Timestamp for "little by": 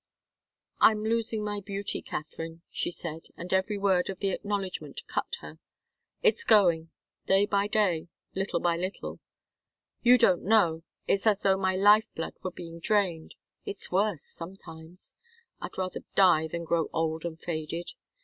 8.33-8.77